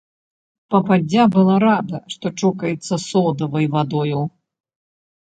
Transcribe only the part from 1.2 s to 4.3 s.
была рада, што чокаецца содавай вадою.